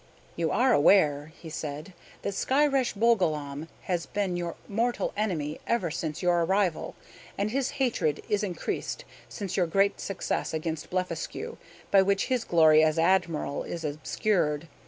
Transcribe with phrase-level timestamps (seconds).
[0.35, 1.93] "You are aware," he said,
[2.23, 6.95] "that Skyresh Bolgolam has been your mortal enemy ever since your arrival,
[7.37, 11.57] and his hatred is increased since your great success against Blefuscu,
[11.91, 14.67] by which his glory as admiral is obscured.